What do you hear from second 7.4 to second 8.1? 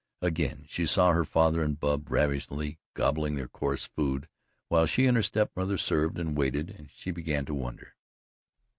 to wonder.